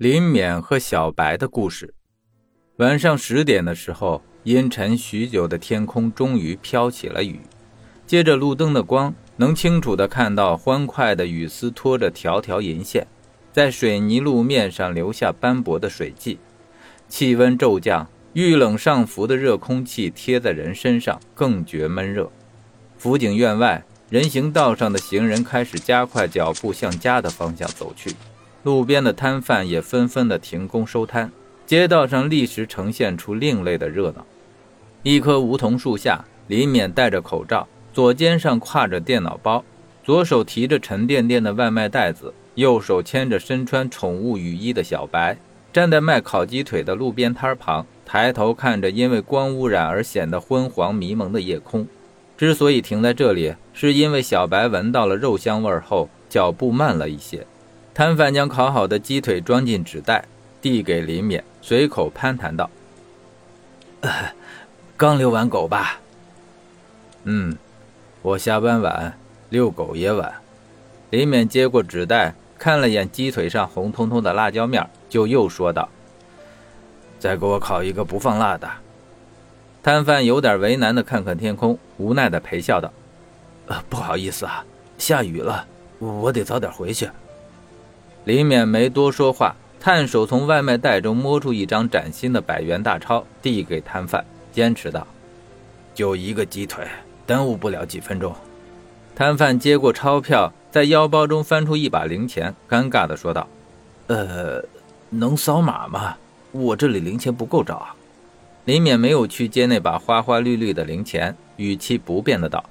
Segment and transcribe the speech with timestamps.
[0.00, 1.92] 林冕和小白的故事。
[2.76, 7.38] 晚上十点的时候，阴沉许久的天空终于飘起了雨。
[8.06, 13.06] 借着路灯的光，能清楚地看到欢快的雨丝拖着条条银线，
[13.52, 16.38] 在水泥路面上留下斑驳的水迹。
[17.06, 22.32] 气温骤降，遇冷上浮的热空气贴在人身上，更觉闷热。
[22.96, 28.14] 辅警院外，人行道上的行人开始加快脚步向家的方向走去。
[28.62, 31.32] 路边的摊贩也纷纷的停工收摊，
[31.64, 34.26] 街道上立时呈现出另类的热闹。
[35.02, 39.64] 一棵梧桐树下，李勉戴着口罩，左肩上挎着电脑包，
[40.04, 45.38] 左手提着沉甸甸的外卖袋子，右手牵着身穿宠物雨衣的小白，
[45.72, 51.86] 站在卖烤鸡腿的路边摊旁，抬头看着因为光污染而显得昏黄迷蒙的夜空。
[52.36, 57.46] 之所以停在这里，是因为小白闻到了肉香味后，脚步慢了一些。
[58.00, 60.24] 摊贩将烤好的鸡腿装进纸袋，
[60.62, 62.70] 递给林勉，随口攀谈道
[64.96, 66.00] ：“刚遛完狗吧
[67.24, 67.58] ？”“嗯，
[68.22, 69.18] 我下班晚，
[69.50, 70.32] 遛狗也晚。”
[71.12, 75.86] 林勉接过纸袋，看了眼鸡腿上红彤彤的辣椒面，就又说道
[77.20, 78.66] ：“再给我烤一个不放辣的。”
[79.84, 82.90] 摊贩有点为难的看看天空，无奈的陪笑道
[83.68, 84.64] ：“呃，不好意思啊，
[84.96, 85.66] 下雨了，
[85.98, 87.06] 我得早点回去。”
[88.24, 95.06] 李勉没多说话，探手从外卖袋中摸出一张崭新的百元大钞，递给摊贩，坚持道
[95.94, 96.86] ：“就一个鸡腿，
[97.26, 98.34] 耽误不了几分钟。”
[99.16, 103.46] 摊贩接过钞票，在腰包中翻出一把零钱，尴尬地说道
[104.08, 104.62] ：“呃，
[105.08, 106.16] 能扫码吗？
[106.52, 107.86] 我这里零钱不够找。”
[108.66, 112.62] 李勉没有去接那把花花绿绿的零钱，语气不变的道：“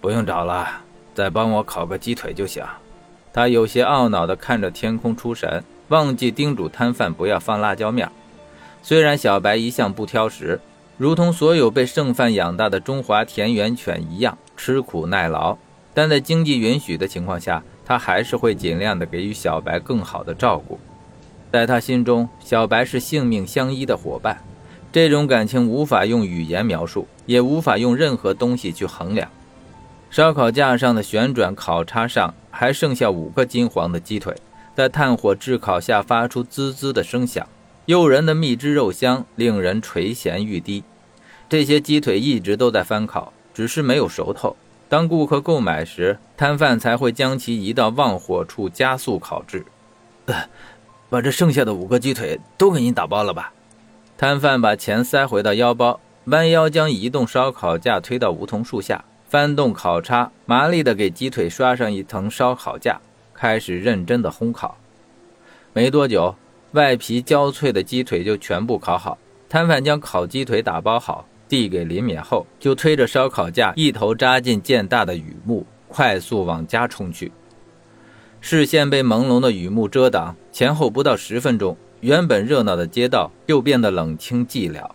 [0.00, 0.68] 不用找了，
[1.14, 2.64] 再帮我烤个鸡腿就行。”
[3.32, 8.10] 他有些懊恼地看着天空出神，忘记叮嘱摊贩不要放辣椒面。
[8.82, 10.60] 虽然小白一向不挑食，
[10.96, 15.56] 如同所有被剩饭养大的中华田园犬一样吃苦耐劳，
[15.94, 20.78] 但在经济允许的情况下，他还是会尽量的给予小白更好的照顾。
[21.52, 24.42] 在他心中，小白是性命相依的伙伴，
[24.92, 29.30] 这种感情无法用语言描述，也无法用任何东西去衡量。
[30.10, 34.34] 烧烤架上的旋转烤叉上还剩下五个金黄的鸡腿，
[34.74, 37.46] 在炭火炙烤下发出滋滋的声响，
[37.84, 40.82] 诱人的蜜汁肉香令人垂涎欲滴。
[41.48, 44.56] 这些鸡腿一直都在翻烤，只是没有熟透。
[44.88, 49.66] 当顾客购买时，摊贩才会将其移到旺火处加速烤制。
[50.24, 50.34] 呃，
[51.10, 53.52] 把这剩下的五个鸡腿都给你打包了吧。
[54.16, 59.04] 摊贩把钱塞回到腰包，弯腰将移动烧烤架推到梧桐树下。
[59.28, 62.98] 翻动烤叉，麻利地给鸡腿刷上一层烧烤架，
[63.34, 64.78] 开始认真的烘烤。
[65.74, 66.34] 没多久，
[66.72, 69.18] 外皮焦脆的鸡腿就全部烤好。
[69.46, 77.30] 摊贩将烤鸡腿打包好，递给林冕后，就推着烧烤架一头扎进渐大的雨幕，快速往家冲去。
[78.40, 84.88] 视线被朦胧的雨幕遮挡，前后不到十分钟，原本热闹的街道又变得冷清寂寥。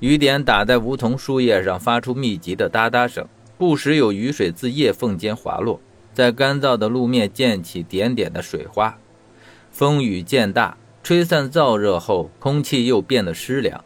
[0.00, 3.26] 雨点打在梧桐树叶上，发出密集的哒哒声，
[3.58, 5.78] 不时有雨水自叶缝间滑落，
[6.14, 8.96] 在干燥的路面溅起点点的水花。
[9.70, 13.84] 风雨渐大，吹散燥热后，空气又变得湿凉。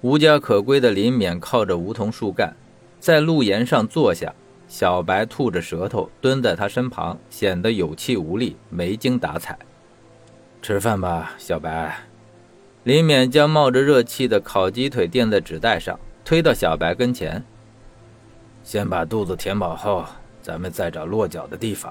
[0.00, 2.54] 无家可归的林勉靠着梧桐树干，
[2.98, 4.34] 在路沿上坐下。
[4.66, 9.56] 小白吐着舌头蹲在他身旁，显得有气无力，没精打采。
[10.60, 11.96] 吃饭吧，小白。
[12.84, 17.42] 林勉将冒着热气的烤鸡腿垫在纸袋上，推到小白跟前。
[18.62, 20.04] 先把肚子填饱后，
[20.42, 21.90] 咱们再找落脚的地方。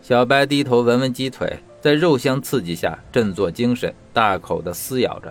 [0.00, 5.30] 小白低头闻闻鸡腿，在肉香刺激下振作精神，大口的撕咬着。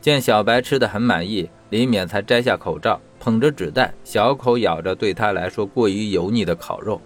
[0.00, 7.00] 见小白吃的很满意，林勉才摘下口罩，捧着纸袋，小口咬着对他来说过于油腻的烤肉。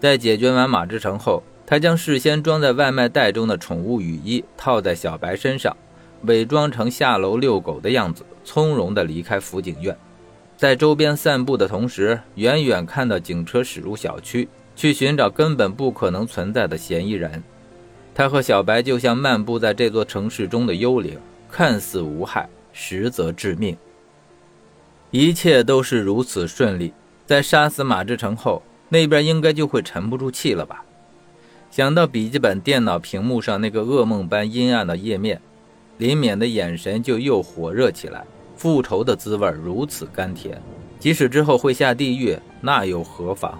[0.00, 5.76] 在解决完马志成后，他将事先装在外卖袋中的宠物雨衣套在小白身上。
[6.26, 9.96] 伪装成下楼遛狗的样子，从容地离开辅警院，
[10.56, 17.42] 在周边散步的同时，远远看到警车驶入小区，去寻找根本不可能存在的嫌疑人。
[18.14, 21.18] 他和小白就像漫步在这座城市中的幽灵，
[21.50, 23.76] 看似无害，实则致命。
[25.10, 26.92] 一切都是如此顺利，
[27.26, 30.84] 在杀死马志成后，那边应该就会沉不住气了吧？
[31.70, 35.40] 想到笔记本电脑屏幕上那个噩梦般阴暗的页面。
[35.98, 38.24] 林勉的眼神就又火热起来，
[38.56, 40.60] 复仇的滋味如此甘甜，
[40.98, 43.58] 即使之后会下地狱，那又何妨？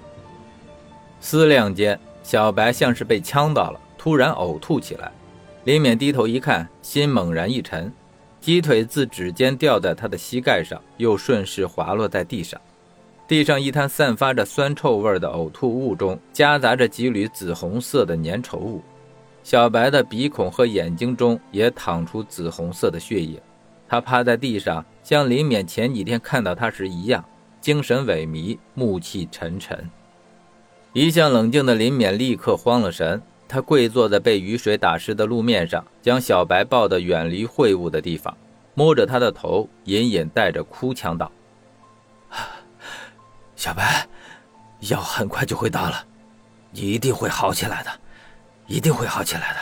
[1.21, 5.11] 思量间，小白像是被呛到了，突然呕吐起来。
[5.65, 7.91] 林勉低头一看，心猛然一沉，
[8.41, 12.61] 鸡腿自指尖掉在他的膝盖上，又顺势滑落在地上。
[13.27, 18.83] 地上一滩散发着酸臭味的呕吐物中，夹杂着几缕紫红色的粘稠物。
[19.45, 23.41] 小白的鼻孔和眼睛中也淌出紫红色的血液。
[23.87, 27.23] 他趴在地上，像林勉前几天看到他时一样，
[27.61, 29.89] 精神萎靡，暮气沉沉。
[30.95, 33.23] 一向冷静的林勉立刻慌了神。
[33.47, 38.35] 他跪坐在被雨水打湿的路面上，将小白抱得远离秽物的地方，
[38.73, 41.31] 摸着他的头，隐隐带着哭腔道
[43.55, 44.09] ：“小白，
[44.81, 46.07] 药很快就会到了，
[46.71, 47.91] 你一定会好起来的，
[48.67, 49.59] 一定会好起来的。”